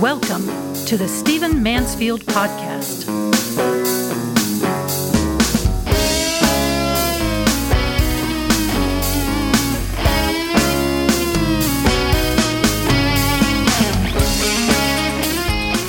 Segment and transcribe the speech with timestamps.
[0.00, 0.46] Welcome
[0.86, 3.08] to the Stephen Mansfield Podcast.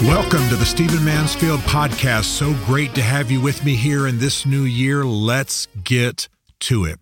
[0.01, 2.23] Welcome to the Stephen Mansfield Podcast.
[2.23, 5.05] So great to have you with me here in this new year.
[5.05, 6.27] Let's get
[6.61, 6.99] to it.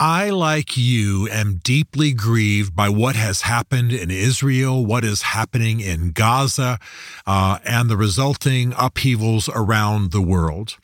[0.00, 5.78] I, like you, am deeply grieved by what has happened in Israel, what is happening
[5.78, 6.80] in Gaza,
[7.26, 10.78] uh, and the resulting upheavals around the world.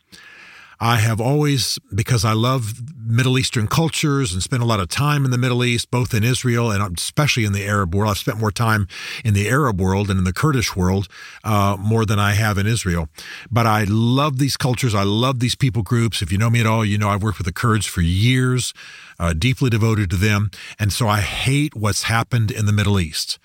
[0.79, 2.73] I have always, because I love
[3.11, 6.25] Middle Eastern cultures and spent a lot of time in the Middle East, both in
[6.25, 8.11] Israel and especially in the Arab world.
[8.11, 8.87] I've spent more time
[9.25, 11.09] in the Arab world and in the Kurdish world
[11.45, 13.09] uh, more than I have in Israel.
[13.51, 14.95] But I love these cultures.
[14.95, 16.23] I love these people groups.
[16.23, 18.73] If you know me at all, you know I've worked with the Kurds for years,
[19.19, 20.51] uh, deeply devoted to them.
[20.79, 23.39] And so I hate what's happened in the Middle East.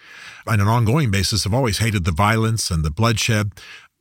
[0.48, 3.52] On an ongoing basis, I've always hated the violence and the bloodshed.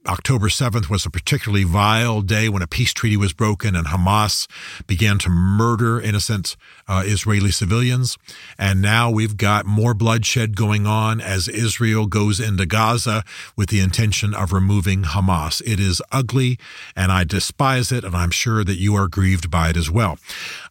[0.06, 4.46] October 7th was a particularly vile day when a peace treaty was broken and Hamas
[4.86, 8.18] began to murder innocent uh, Israeli civilians.
[8.58, 13.24] And now we've got more bloodshed going on as Israel goes into Gaza
[13.56, 15.62] with the intention of removing Hamas.
[15.64, 16.58] It is ugly
[16.94, 20.18] and I despise it, and I'm sure that you are grieved by it as well.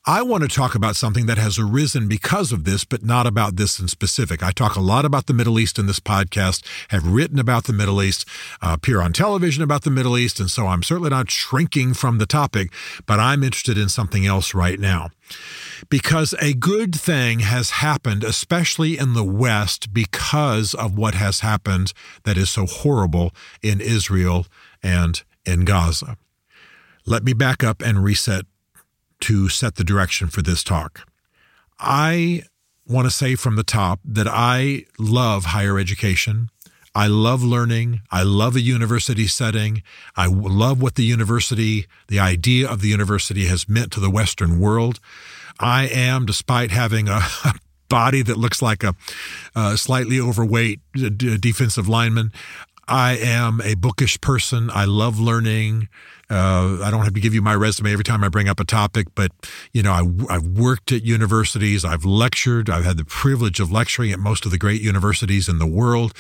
[0.06, 3.56] I want to talk about something that has arisen because of this, but not about
[3.56, 4.44] this in specific.
[4.44, 7.72] I talk a lot about the Middle East in this podcast, have written about the
[7.72, 8.28] Middle East,
[8.62, 12.18] uh, appear on television about the Middle East, and so I'm certainly not shrinking from
[12.18, 12.74] the topic,
[13.06, 15.10] but I'm interested in something else right now.
[15.88, 21.94] Because a good thing has happened, especially in the West, because of what has happened
[22.24, 24.48] that is so horrible in Israel
[24.84, 26.18] and in Gaza.
[27.06, 28.46] Let me back up and reset
[29.24, 31.08] to set the direction for this talk.
[31.80, 32.44] I
[32.88, 36.50] want to say from the top that I love higher education.
[36.94, 38.02] I love learning.
[38.12, 39.82] I love a university setting.
[40.16, 44.60] I love what the university, the idea of the university has meant to the Western
[44.60, 45.00] world.
[45.60, 47.22] I am, despite having a,
[47.90, 48.96] body that looks like a,
[49.56, 52.32] a slightly overweight defensive lineman,
[52.88, 54.72] I am a bookish person.
[54.74, 55.90] I love learning.
[56.34, 58.64] Uh, I don't have to give you my resume every time I bring up a
[58.64, 59.32] topic, but
[59.72, 61.86] you know, I, have worked at universities.
[61.86, 62.72] I've lectured.
[62.72, 66.12] I've had the privilege of lecturing at most of the great universities in the world.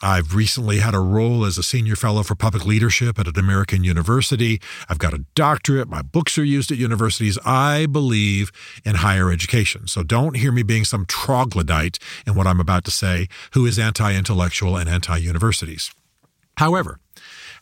[0.00, 3.82] I've recently had a role as a senior fellow for public leadership at an American
[3.82, 4.60] university.
[4.88, 5.88] I've got a doctorate.
[5.88, 7.36] My books are used at universities.
[7.44, 8.52] I believe
[8.84, 9.88] in higher education.
[9.88, 13.80] So don't hear me being some troglodyte in what I'm about to say who is
[13.80, 15.92] anti-intellectual and anti-universities.
[16.58, 17.00] However,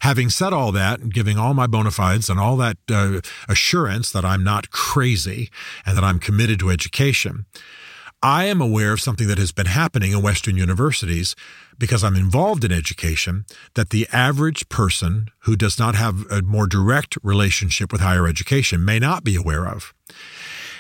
[0.05, 4.13] having said all that and giving all my bona fides and all that uh, assurance
[4.13, 5.49] that I'm not crazy
[5.87, 7.47] and that I'm committed to education,
[8.23, 11.35] I am aware of something that has been happening in Western universities
[11.79, 16.67] because I'm involved in education that the average person who does not have a more
[16.67, 19.95] direct relationship with higher education may not be aware of.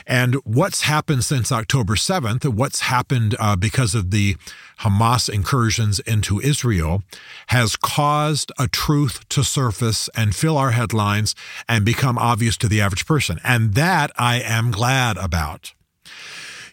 [0.07, 4.37] And what's happened since October 7th, what's happened uh, because of the
[4.81, 7.03] Hamas incursions into Israel,
[7.49, 11.35] has caused a truth to surface and fill our headlines
[11.69, 13.41] and become obvious to the average person.
[13.43, 15.73] And that I am glad about.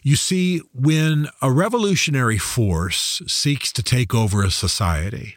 [0.02, 5.36] You see, when a revolutionary force seeks to take over a society,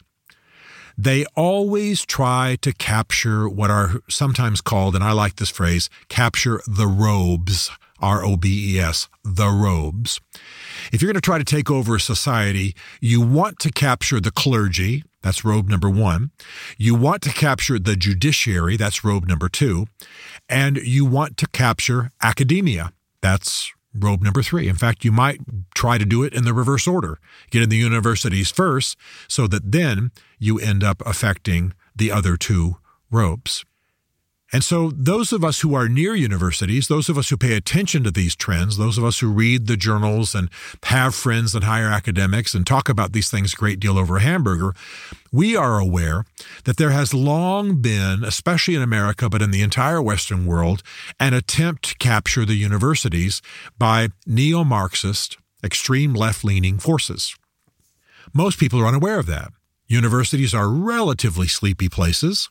[0.97, 6.61] they always try to capture what are sometimes called, and I like this phrase, capture
[6.67, 7.69] the robes
[7.99, 10.19] R O B E S, the robes.
[10.91, 14.31] If you're going to try to take over a society, you want to capture the
[14.31, 15.03] clergy.
[15.21, 16.31] That's robe number one.
[16.77, 18.77] You want to capture the judiciary.
[18.77, 19.87] That's robe number two.
[20.47, 22.93] And you want to capture academia.
[23.21, 24.67] That's robe number three.
[24.67, 25.39] In fact, you might
[25.73, 27.19] try to do it in the reverse order.
[27.49, 28.97] Get in the universities first
[29.27, 32.77] so that then you end up affecting the other two
[33.09, 33.65] robes.
[34.53, 38.03] And so, those of us who are near universities, those of us who pay attention
[38.03, 40.49] to these trends, those of us who read the journals and
[40.83, 44.21] have friends in higher academics and talk about these things a great deal over a
[44.21, 44.73] hamburger,
[45.31, 46.25] we are aware
[46.65, 50.83] that there has long been, especially in America, but in the entire Western world,
[51.19, 53.41] an attempt to capture the universities
[53.79, 57.35] by neo Marxist, extreme left leaning forces.
[58.31, 59.51] Most people are unaware of that.
[59.87, 62.49] Universities are relatively sleepy places.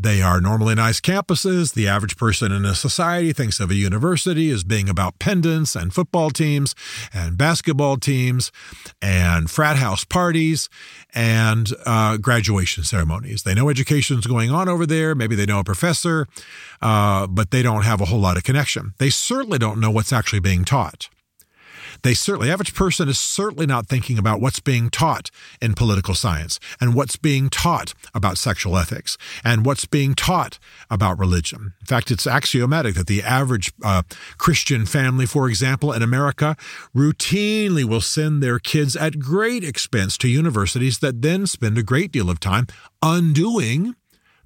[0.00, 1.74] They are normally nice campuses.
[1.74, 5.92] The average person in a society thinks of a university as being about pendants and
[5.92, 6.76] football teams
[7.12, 8.52] and basketball teams
[9.02, 10.68] and frat house parties
[11.14, 13.42] and uh, graduation ceremonies.
[13.42, 15.16] They know education is going on over there.
[15.16, 16.28] Maybe they know a professor,
[16.80, 18.94] uh, but they don't have a whole lot of connection.
[18.98, 21.08] They certainly don't know what's actually being taught.
[22.02, 25.30] They certainly, average person is certainly not thinking about what's being taught
[25.60, 30.58] in political science and what's being taught about sexual ethics and what's being taught
[30.90, 31.74] about religion.
[31.80, 34.02] In fact, it's axiomatic that the average uh,
[34.38, 36.56] Christian family, for example, in America,
[36.94, 42.12] routinely will send their kids at great expense to universities that then spend a great
[42.12, 42.66] deal of time
[43.02, 43.94] undoing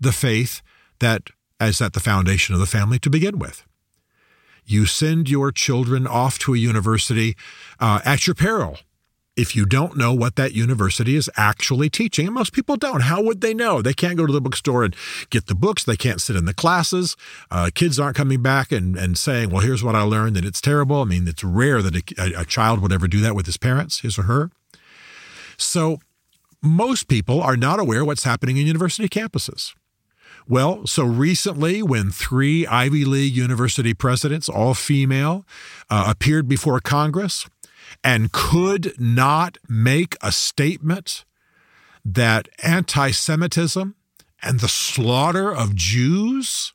[0.00, 0.62] the faith
[1.00, 3.64] that is at the foundation of the family to begin with.
[4.64, 7.36] You send your children off to a university
[7.80, 8.78] uh, at your peril.
[9.34, 13.22] If you don't know what that university is actually teaching, and most people don't, how
[13.22, 13.80] would they know?
[13.80, 14.94] They can't go to the bookstore and
[15.30, 15.84] get the books.
[15.84, 17.16] They can't sit in the classes.
[17.50, 20.60] Uh, kids aren't coming back and, and saying, well, here's what I learned, and it's
[20.60, 21.00] terrible.
[21.00, 24.00] I mean, it's rare that a, a child would ever do that with his parents,
[24.00, 24.50] his or her.
[25.56, 25.98] So
[26.60, 29.72] most people are not aware what's happening in university campuses.
[30.52, 35.46] Well, so recently, when three Ivy League university presidents, all female,
[35.88, 37.46] uh, appeared before Congress
[38.04, 41.24] and could not make a statement
[42.04, 43.94] that anti Semitism
[44.42, 46.74] and the slaughter of Jews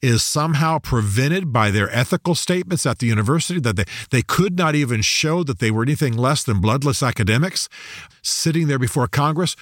[0.00, 4.76] is somehow prevented by their ethical statements at the university, that they, they could not
[4.76, 7.68] even show that they were anything less than bloodless academics
[8.22, 9.56] sitting there before Congress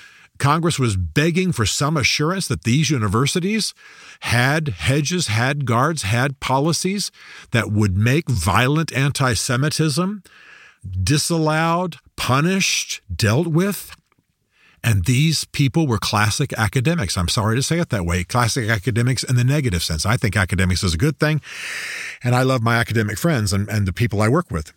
[0.45, 3.73] Congress was begging for some assurance that these universities
[4.21, 7.11] had hedges, had guards, had policies
[7.53, 10.23] that would make violent anti Semitism
[11.03, 13.97] disallowed, punished, dealt with.
[14.83, 17.17] And these people were classic academics.
[17.17, 18.23] I'm sorry to say it that way.
[18.23, 20.05] Classic academics in the negative sense.
[20.05, 21.41] I think academics is a good thing.
[22.23, 24.75] And I love my academic friends and, and the people I work with.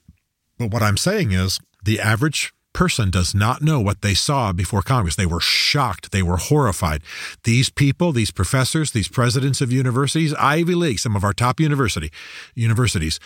[0.57, 4.83] But what I'm saying is the average person does not know what they saw before
[4.83, 5.15] Congress.
[5.15, 6.11] They were shocked.
[6.11, 7.01] They were horrified.
[7.43, 12.11] These people, these professors, these presidents of universities, Ivy League, some of our top university
[12.53, 13.19] universities,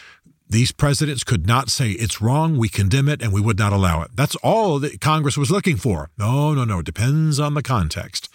[0.47, 4.01] these presidents could not say it's wrong, we condemn it, and we would not allow
[4.03, 4.11] it.
[4.15, 6.09] That's all that Congress was looking for.
[6.17, 6.79] No, no, no.
[6.79, 8.29] It depends on the context.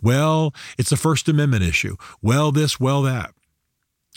[0.00, 1.96] Well, it's a First Amendment issue.
[2.22, 3.34] Well, this, well, that.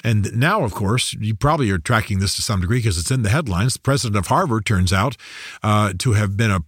[0.06, 3.24] And now, of course, you probably are tracking this to some degree because it's in
[3.24, 3.74] the headlines.
[3.74, 5.18] The president of Harvard turns out
[5.64, 6.62] uh, to have been a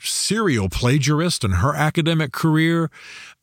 [0.00, 2.90] serial plagiarist in her academic career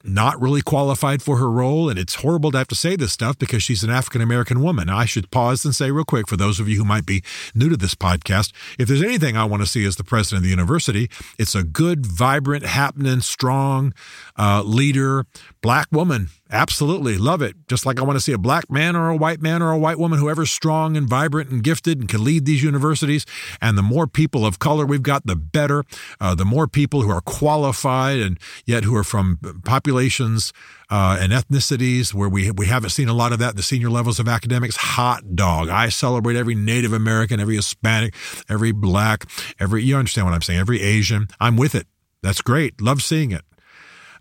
[0.04, 1.90] not really qualified for her role.
[1.90, 4.90] And it's horrible to have to say this stuff because she's an African American woman.
[4.90, 7.24] I should pause and say real quick for those of you who might be
[7.56, 10.44] new to this podcast if there's anything I want to see as the president of
[10.44, 13.94] the university, it's a good, vibrant, happening, strong
[14.38, 15.26] uh, leader,
[15.62, 16.30] black woman.
[16.50, 17.56] Absolutely love it.
[17.68, 19.78] Just like I want to see a black man or a white man or a
[19.78, 23.26] white woman, whoever's strong and vibrant and gifted and can lead these universities.
[23.62, 25.84] And the more people of color we've got, the better.
[26.22, 30.54] Uh, the more people who are qualified and yet who are from populations
[30.90, 33.90] uh, and ethnicities where we we haven't seen a lot of that in the senior
[33.90, 34.78] levels of academics.
[34.78, 35.68] Hot dog.
[35.70, 38.14] I celebrate every Native American, every Hispanic,
[38.48, 39.26] every black,
[39.60, 40.60] every you understand what I'm saying?
[40.60, 41.28] Every Asian.
[41.40, 41.88] I'm with it.
[42.24, 42.82] That's great.
[42.82, 43.42] Love seeing it.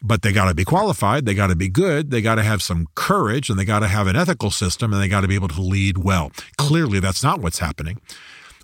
[0.02, 1.26] But they got to be qualified.
[1.26, 2.10] They got to be good.
[2.10, 5.02] They got to have some courage and they got to have an ethical system and
[5.02, 6.32] they got to be able to lead well.
[6.58, 8.00] Clearly, that's not what's happening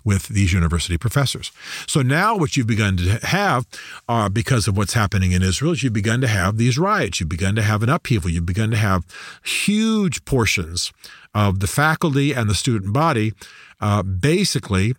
[0.03, 1.51] with these university professors.
[1.87, 3.65] So now what you've begun to have,
[4.09, 7.19] uh, because of what's happening in Israel, is you've begun to have these riots.
[7.19, 8.29] You've begun to have an upheaval.
[8.29, 9.05] You've begun to have
[9.43, 10.91] huge portions
[11.33, 13.33] of the faculty and the student body
[13.79, 14.95] uh, basically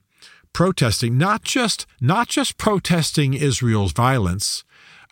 [0.53, 4.65] protesting, not just not just protesting Israel's violence,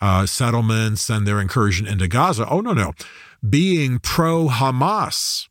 [0.03, 2.45] uh, settlements and their incursion into Gaza.
[2.49, 2.91] Oh no, no,
[3.47, 5.47] being pro Hamas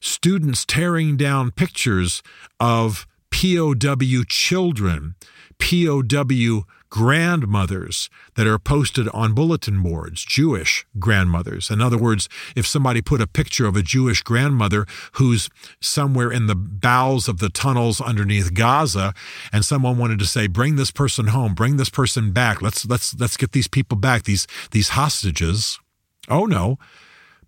[0.00, 2.22] students tearing down pictures
[2.58, 5.14] of POW children,
[5.58, 11.70] POW grandmothers that are posted on bulletin boards, Jewish grandmothers.
[11.70, 15.48] In other words, if somebody put a picture of a Jewish grandmother who's
[15.80, 19.14] somewhere in the bowels of the tunnels underneath Gaza
[19.52, 23.14] and someone wanted to say bring this person home, bring this person back, let's let's
[23.18, 25.78] let's get these people back, these these hostages.
[26.28, 26.78] Oh no,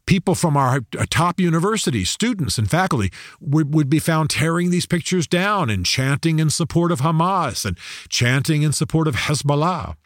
[0.06, 0.80] people from our
[1.11, 6.38] top universities, students and faculty, would, would be found tearing these pictures down and chanting
[6.38, 7.78] in support of Hamas and
[8.09, 9.97] chanting in support of Hezbollah.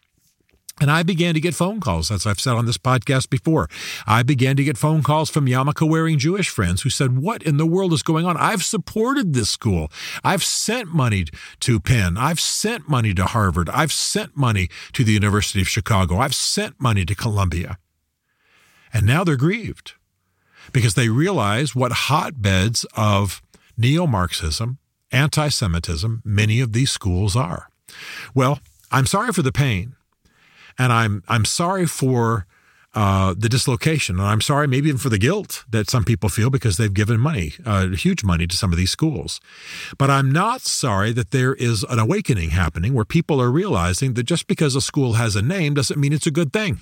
[0.79, 3.67] And I began to get phone calls, as I've said on this podcast before.
[4.05, 7.57] I began to get phone calls from yarmulke wearing Jewish friends who said, What in
[7.57, 8.37] the world is going on?
[8.37, 9.91] I've supported this school.
[10.23, 11.25] I've sent money
[11.61, 12.15] to Penn.
[12.15, 13.69] I've sent money to Harvard.
[13.69, 16.17] I've sent money to the University of Chicago.
[16.19, 17.79] I've sent money to Columbia.
[18.93, 19.93] And now they're grieved
[20.71, 23.41] because they realize what hotbeds of
[23.77, 24.79] neo Marxism,
[25.11, 27.69] anti Semitism, many of these schools are.
[28.33, 28.59] Well,
[28.91, 29.95] I'm sorry for the pain.
[30.79, 32.45] And I'm, I'm sorry for
[32.93, 34.15] uh, the dislocation.
[34.17, 37.19] And I'm sorry, maybe even for the guilt that some people feel because they've given
[37.19, 39.39] money, uh, huge money to some of these schools.
[39.97, 44.23] But I'm not sorry that there is an awakening happening where people are realizing that
[44.23, 46.79] just because a school has a name doesn't mean it's a good thing.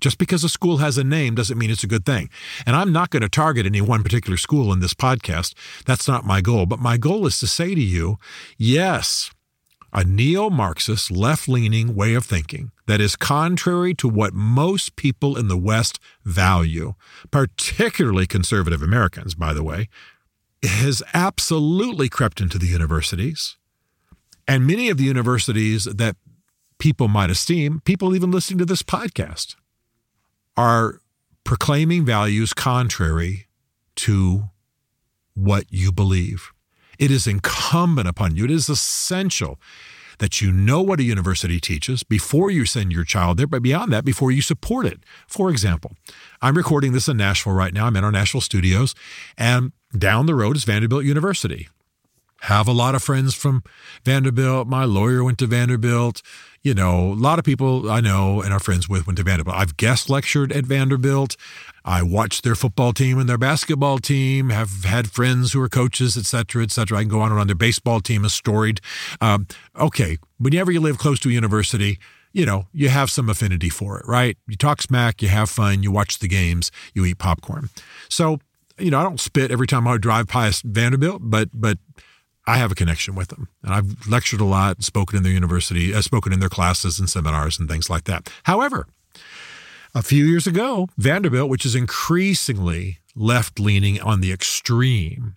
[0.00, 2.28] Just because a school has a name doesn't mean it's a good thing.
[2.66, 5.54] And I'm not going to target any one particular school in this podcast.
[5.84, 6.66] That's not my goal.
[6.66, 8.18] But my goal is to say to you,
[8.58, 9.30] yes,
[9.92, 15.38] a neo Marxist, left leaning way of thinking that is contrary to what most people
[15.38, 16.94] in the West value,
[17.30, 19.88] particularly conservative Americans, by the way,
[20.62, 23.56] has absolutely crept into the universities.
[24.46, 26.16] And many of the universities that
[26.78, 29.56] people might esteem, people even listening to this podcast,
[30.56, 31.00] are
[31.44, 33.46] proclaiming values contrary
[33.96, 34.44] to
[35.34, 36.50] what you believe.
[36.98, 39.58] It is incumbent upon you, it is essential
[40.18, 43.92] that you know what a university teaches before you send your child there, but beyond
[43.92, 45.00] that, before you support it.
[45.26, 45.92] For example,
[46.40, 47.86] I'm recording this in Nashville right now.
[47.86, 48.94] I'm in our Nashville studios,
[49.36, 51.68] and down the road is Vanderbilt University.
[52.46, 53.62] Have a lot of friends from
[54.04, 54.66] Vanderbilt.
[54.68, 56.22] My lawyer went to Vanderbilt
[56.66, 59.56] you know, a lot of people I know and are friends with went to Vanderbilt.
[59.56, 61.36] I've guest lectured at Vanderbilt.
[61.84, 66.16] I watched their football team and their basketball team, have had friends who are coaches,
[66.16, 66.98] et cetera, et cetera.
[66.98, 67.46] I can go on and on.
[67.46, 68.80] Their baseball team is storied.
[69.20, 69.46] Um,
[69.78, 72.00] okay, whenever you live close to a university,
[72.32, 74.36] you know, you have some affinity for it, right?
[74.48, 77.70] You talk smack, you have fun, you watch the games, you eat popcorn.
[78.08, 78.40] So,
[78.76, 81.78] you know, I don't spit every time I drive past Vanderbilt, but but
[82.46, 83.48] I have a connection with them.
[83.62, 87.10] And I've lectured a lot, spoken in their university, uh, spoken in their classes and
[87.10, 88.30] seminars and things like that.
[88.44, 88.86] However,
[89.94, 95.36] a few years ago, Vanderbilt, which is increasingly left leaning on the extreme,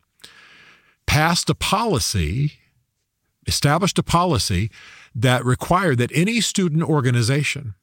[1.08, 2.60] passed a policy,
[3.48, 4.70] established a policy
[5.16, 7.74] that required that any student organization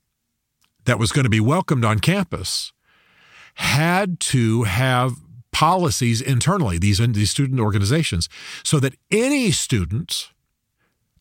[0.85, 2.73] that was going to be welcomed on campus
[3.55, 5.17] had to have
[5.57, 8.29] policies internally, these, these student organizations,
[8.63, 10.29] so that any student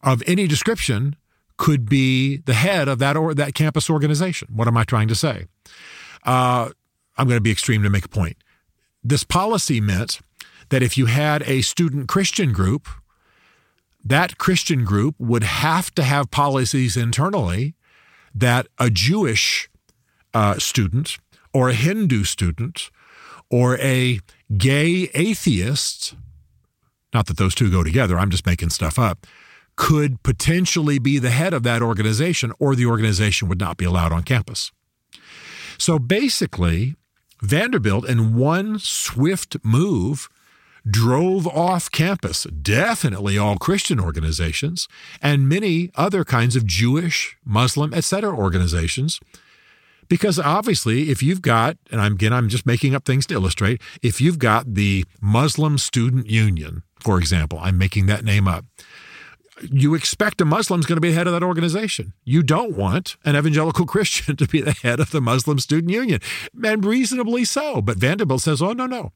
[0.04, 1.16] of any description
[1.56, 4.50] could be the head of that or that campus organization.
[4.54, 5.46] What am I trying to say?
[6.26, 6.72] Uh,
[7.18, 8.36] I'm going to be extreme to make a point.
[9.02, 10.20] This policy meant
[10.68, 12.90] that if you had a student Christian group,
[14.04, 17.74] that Christian group would have to have policies internally
[18.34, 19.70] that a Jewish
[20.34, 21.20] uh, student
[21.54, 22.92] or a Hindu student
[23.56, 24.20] or a
[24.58, 26.14] gay atheist,
[27.14, 29.26] not that those two go together, I'm just making stuff up,
[29.78, 34.12] could potentially be the head of that organization, or the organization would not be allowed
[34.12, 34.74] on campus.
[35.78, 36.96] So basically,
[37.42, 40.28] Vanderbilt, in one swift move,
[40.86, 44.90] drove off campus definitely all Christian organizations
[45.22, 48.36] and many other kinds of Jewish, Muslim, etc.
[48.36, 49.22] organizations
[50.08, 53.82] because obviously, if you've got, and I'm, again, I'm just making up things to illustrate,
[54.02, 58.66] if you've got the Muslim Student Union, for example, I'm making that name up,
[59.62, 62.14] you expect a Muslim's going to be the head of that organization.
[62.24, 66.20] You don't want an evangelical Christian to be the head of the Muslim Student Union,
[66.64, 67.82] and reasonably so.
[67.82, 69.14] But Vanderbilt says, oh, no, no.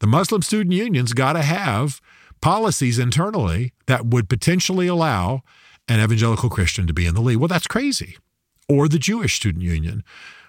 [0.00, 2.00] The Muslim Student Union's got to have
[2.40, 5.42] policies internally that would potentially allow
[5.88, 7.36] an evangelical Christian to be in the lead.
[7.36, 8.16] Well, that's crazy
[8.72, 10.02] or the Jewish Student Union.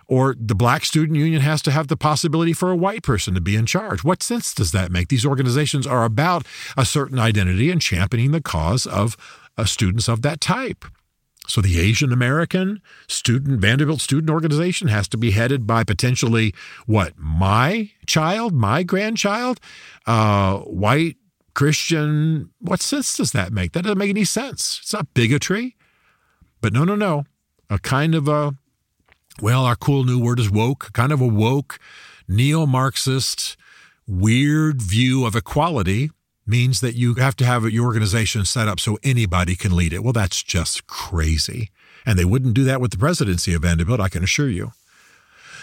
[0.08, 3.42] Or the Black Student Union has to have the possibility for a white person to
[3.42, 4.04] be in charge.
[4.04, 5.10] What sense does that make?
[5.10, 6.46] These organizations are about
[6.78, 9.18] a certain identity and championing the cause of
[9.58, 10.86] uh, students of that type.
[11.48, 16.54] So the Asian American student Vanderbilt student organization has to be headed by potentially
[16.86, 19.60] what my child, my grandchild,
[20.08, 21.18] uh, white
[21.54, 22.52] Christian.
[22.60, 23.74] What sense does that make?
[23.74, 24.80] That doesn't make any sense.
[24.82, 25.76] It's not bigotry.
[26.62, 27.26] But no, no, no
[27.74, 28.56] a kind of a,
[29.42, 31.80] well, our cool new word is woke, kind of a woke,
[32.28, 33.58] neo Marxist,
[34.08, 36.12] weird view of equality
[36.46, 40.04] means that you have to have your organization set up so anybody can lead it.
[40.04, 41.72] Well, that's just crazy.
[42.06, 44.72] And they wouldn't do that with the presidency of Vanderbilt, I can assure you.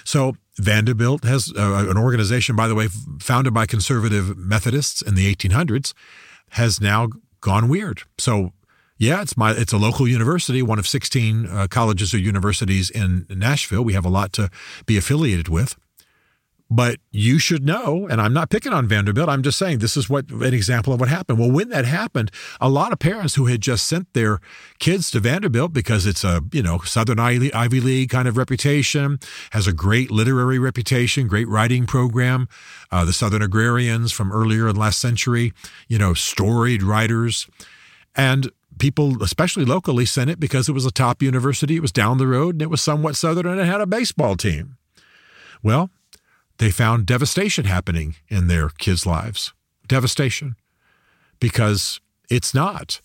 [0.02, 2.88] So Vanderbilt has uh, an organization, by the way,
[3.20, 5.92] founded by conservative Methodists in the 1800s,
[6.50, 7.08] has now
[7.40, 8.02] gone weird.
[8.18, 8.52] So
[9.00, 13.26] yeah, it's my it's a local university, one of 16 uh, colleges or universities in
[13.30, 13.82] Nashville.
[13.82, 14.50] We have a lot to
[14.84, 15.74] be affiliated with.
[16.72, 19.28] But you should know, and I'm not picking on Vanderbilt.
[19.28, 21.38] I'm just saying this is what an example of what happened.
[21.40, 22.30] Well, when that happened,
[22.60, 24.38] a lot of parents who had just sent their
[24.78, 29.18] kids to Vanderbilt because it's a you know Southern Ivy League kind of reputation,
[29.52, 32.48] has a great literary reputation, great writing program.
[32.92, 35.54] Uh, the Southern Agrarians from earlier in last century,
[35.88, 37.48] you know, storied writers,
[38.14, 38.50] and
[38.80, 41.76] people, especially locally, sent it because it was a top university.
[41.76, 44.36] It was down the road and it was somewhat southern and it had a baseball
[44.36, 44.76] team.
[45.62, 45.90] Well,
[46.58, 49.52] they found devastation happening in their kids' lives.
[49.86, 50.56] Devastation.
[51.38, 53.00] Because it's not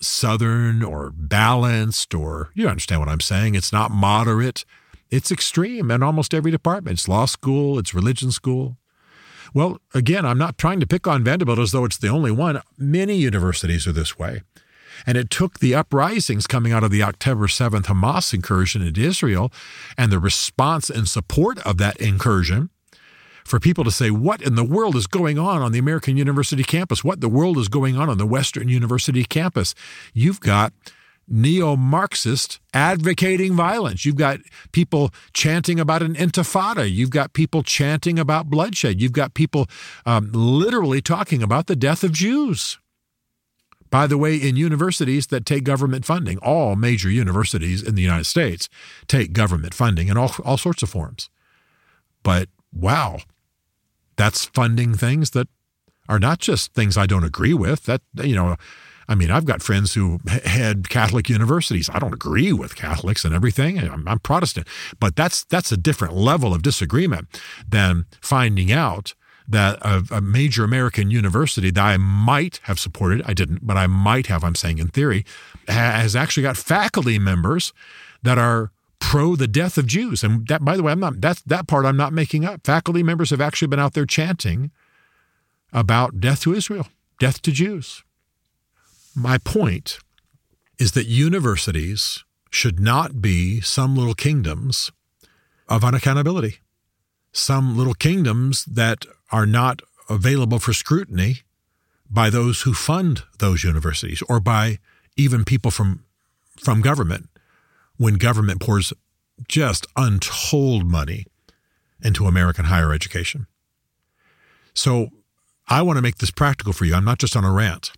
[0.00, 3.54] southern or balanced or you understand what I'm saying.
[3.54, 4.64] It's not moderate.
[5.10, 6.98] It's extreme in almost every department.
[6.98, 8.76] It's law school, it's religion school.
[9.54, 12.62] Well, again, I'm not trying to pick on Vanderbilt as though it's the only one.
[12.78, 14.42] Many universities are this way.
[15.06, 19.52] And it took the uprisings coming out of the October 7th Hamas incursion into Israel
[19.96, 22.70] and the response and support of that incursion
[23.44, 26.62] for people to say, What in the world is going on on the American University
[26.62, 27.02] campus?
[27.02, 29.74] What the world is going on on the Western University campus?
[30.14, 30.72] You've got
[31.28, 34.04] neo Marxist advocating violence.
[34.04, 34.40] You've got
[34.72, 36.90] people chanting about an intifada.
[36.90, 39.00] You've got people chanting about bloodshed.
[39.00, 39.66] You've got people
[40.04, 42.78] um, literally talking about the death of Jews.
[43.92, 48.24] By the way, in universities that take government funding, all major universities in the United
[48.24, 48.70] States
[49.06, 51.28] take government funding in all, all sorts of forms.
[52.22, 53.18] But wow,
[54.16, 55.46] that's funding things that
[56.08, 57.84] are not just things I don't agree with.
[57.84, 58.56] That, you know,
[59.08, 61.90] I mean, I've got friends who head Catholic universities.
[61.92, 63.78] I don't agree with Catholics and everything.
[63.78, 64.68] I'm, I'm Protestant,
[65.00, 67.28] but that's that's a different level of disagreement
[67.68, 69.12] than finding out
[69.52, 73.86] that a, a, major American university that I might have supported, I didn't, but I
[73.86, 75.24] might have, I'm saying in theory,
[75.68, 77.72] has actually got faculty members
[78.22, 80.22] that are pro the death of Jews.
[80.24, 82.64] And that, by the way, I'm not, that's, that part I'm not making up.
[82.64, 84.70] Faculty members have actually been out there chanting
[85.72, 88.02] about death to Israel, death to Jews.
[89.14, 89.98] My point
[90.78, 94.90] is that universities should not be some little kingdoms
[95.68, 96.58] of unaccountability,
[97.32, 101.38] some little kingdoms that are not available for scrutiny
[102.10, 104.78] by those who fund those universities or by
[105.16, 106.04] even people from
[106.58, 107.28] from government
[107.96, 108.92] when government pours
[109.48, 111.24] just untold money
[112.02, 113.46] into American higher education.
[114.74, 115.08] So
[115.68, 116.94] I want to make this practical for you.
[116.94, 117.92] I'm not just on a rant.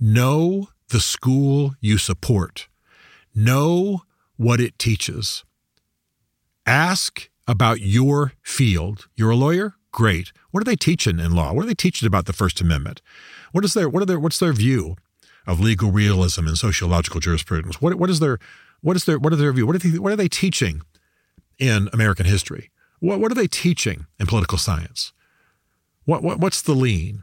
[0.00, 2.68] Know the school you support.
[3.34, 4.02] Know
[4.36, 5.44] what it teaches.
[6.66, 9.08] Ask about your field.
[9.16, 9.74] You're a lawyer?
[9.94, 10.32] Great.
[10.50, 11.52] What are they teaching in law?
[11.52, 13.00] What are they teaching about the First Amendment?
[13.52, 14.96] What is their what are their what's their view
[15.46, 17.80] of legal realism and sociological jurisprudence?
[17.80, 18.40] What what is their
[18.80, 19.68] what is their what are their view?
[19.68, 20.82] What are they what are they teaching
[21.60, 22.72] in American history?
[22.98, 25.12] What what are they teaching in political science?
[26.06, 27.22] What, what what's the lean?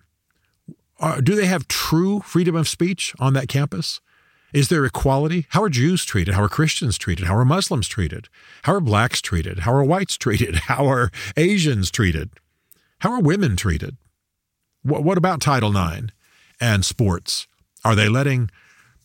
[0.98, 4.00] Uh, do they have true freedom of speech on that campus?
[4.54, 5.46] Is there equality?
[5.50, 6.36] How are Jews treated?
[6.36, 7.28] How are Christians treated?
[7.28, 8.30] How are Muslims treated?
[8.64, 9.60] How are blacks treated?
[9.60, 10.56] How are whites treated?
[10.68, 12.30] How are Asians treated?
[13.02, 13.98] How are women treated?
[14.84, 16.10] What, about Title IX
[16.60, 17.48] and sports?
[17.84, 18.52] Are they letting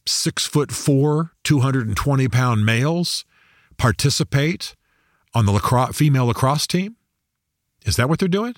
[0.06, 3.24] six foot four, 220 pound males
[3.78, 4.76] participate
[5.34, 6.96] on the lacrosse, female lacrosse team?
[7.86, 8.54] Is that what they're doing?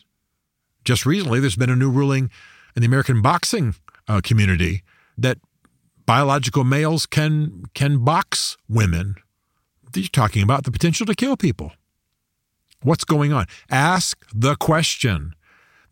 [0.84, 2.30] Just recently, there's been a new ruling
[2.74, 3.76] in the American boxing
[4.08, 4.82] uh, community
[5.16, 5.38] that
[6.04, 9.14] biological males can can box women.
[9.94, 11.70] You're talking about the potential to kill people.
[12.82, 13.46] What's going on?
[13.70, 15.34] Ask the question.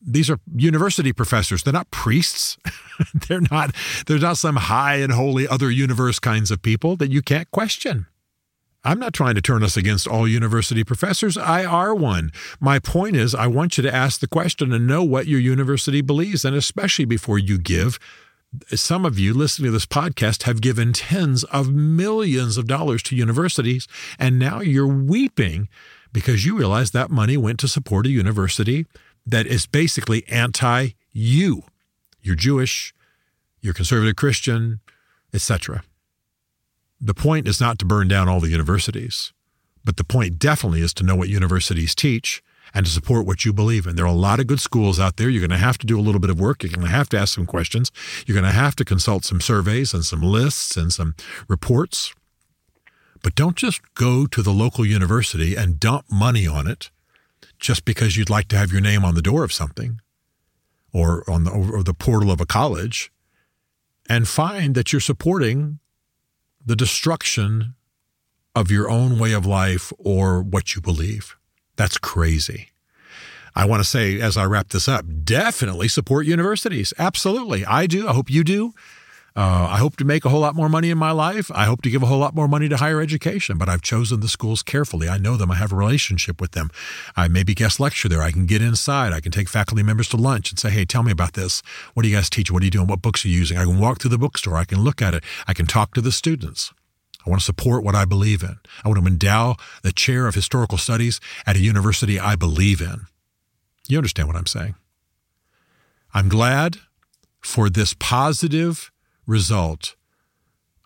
[0.01, 1.62] These are university professors.
[1.62, 2.59] They're not priests.
[3.29, 3.75] they're not
[4.07, 8.07] they're not some high and holy other universe kinds of people that you can't question.
[8.85, 11.37] I'm not trying to turn us against all university professors.
[11.37, 12.31] I are one.
[12.61, 16.03] My point is, I want you to ask the question and know what your university
[16.03, 17.99] believes, and especially before you give.
[18.68, 23.16] Some of you listening to this podcast have given tens of millions of dollars to
[23.16, 23.88] universities,
[24.20, 25.68] and now you're weeping
[26.16, 28.87] because you realize that money went to support a university
[29.26, 31.62] that is basically anti you.
[32.22, 32.94] You're Jewish,
[33.61, 34.81] you're conservative Christian,
[35.35, 35.83] etc.
[36.98, 39.35] The point is not to burn down all the universities,
[39.85, 43.52] but the point definitely is to know what universities teach and to support what you
[43.52, 43.96] believe in.
[43.96, 45.29] There are a lot of good schools out there.
[45.29, 46.62] You're going to have to do a little bit of work.
[46.62, 47.92] You're going to have to ask some questions.
[48.26, 51.14] You're going to have to consult some surveys and some lists and some
[51.46, 52.14] reports.
[53.22, 56.90] But don't just go to the local university and dump money on it
[57.59, 60.00] just because you'd like to have your name on the door of something
[60.92, 63.11] or on the, or the portal of a college
[64.09, 65.79] and find that you're supporting
[66.64, 67.74] the destruction
[68.55, 71.37] of your own way of life or what you believe.
[71.76, 72.70] That's crazy.
[73.55, 76.92] I want to say, as I wrap this up, definitely support universities.
[76.98, 77.64] Absolutely.
[77.64, 78.09] I do.
[78.09, 78.74] I hope you do.
[79.37, 81.51] Uh, I hope to make a whole lot more money in my life.
[81.55, 84.20] I hope to give a whole lot more money to higher education, but I've chosen
[84.20, 85.11] the schools carefully.
[85.11, 85.51] I know them.
[85.51, 86.70] I have a relationship with them.
[87.16, 88.22] I maybe guest lecture there.
[88.22, 89.12] I can get inside.
[89.12, 91.62] I can take faculty members to lunch and say, hey, tell me about this.
[91.92, 92.51] What do you guys teach?
[92.51, 92.87] What are you doing?
[92.87, 93.59] What books are you using?
[93.59, 94.57] I can walk through the bookstore.
[94.57, 95.22] I can look at it.
[95.46, 96.72] I can talk to the students.
[97.27, 98.57] I want to support what I believe in.
[98.85, 103.03] I want to endow the chair of historical studies at a university I believe in.
[103.87, 104.77] You understand what I'm saying?
[106.14, 106.79] I'm glad
[107.42, 108.90] for this positive
[109.27, 109.97] result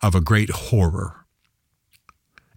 [0.01, 1.25] of a great horror.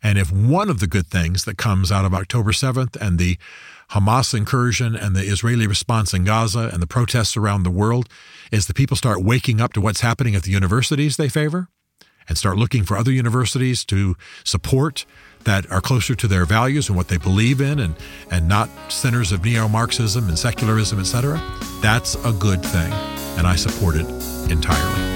[0.02, 3.38] And if one of the good things that comes out of October 7th and the
[3.90, 8.08] Hamas incursion and the Israeli response in Gaza and the protests around the world
[8.50, 11.68] is that people start waking up to what's happening at the universities they favor
[12.28, 15.04] and start looking for other universities to support
[15.44, 17.94] that are closer to their values and what they believe in and,
[18.30, 21.40] and not centers of neo-Marxism and secularism, etc.,
[21.82, 22.92] that's a good thing.
[23.36, 24.06] And I support it
[24.50, 25.13] entirely.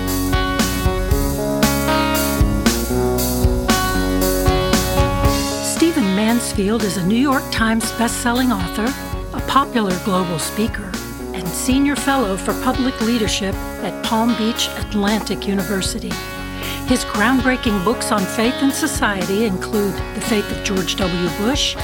[6.59, 8.93] Mansfield is a New York Times bestselling author,
[9.33, 10.91] a popular global speaker,
[11.33, 16.11] and senior fellow for public leadership at Palm Beach Atlantic University.
[16.89, 21.29] His groundbreaking books on faith and society include The Faith of George W.
[21.39, 21.77] Bush,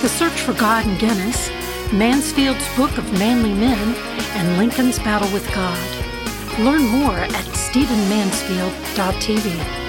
[0.00, 1.50] The Search for God and Guinness,
[1.92, 3.94] Mansfield's Book of Manly Men,
[4.34, 5.78] and Lincoln's Battle with God.
[6.58, 9.81] Learn more at stephenmansfield.tv.